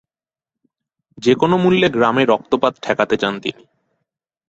[1.17, 3.63] যেকোনো মূল্যে গ্রামে রক্তপাত ঠেকাতে চান তিনি।